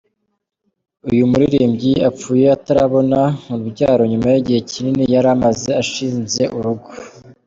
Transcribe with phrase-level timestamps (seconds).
[1.11, 3.19] Uyu muririmbyi apfuye atarabona
[3.53, 6.89] urubyaro nyuma y’igihe kinini yari amaze ashinze urugo.